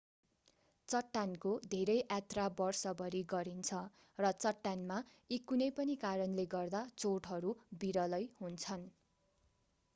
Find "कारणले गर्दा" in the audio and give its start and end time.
6.01-6.83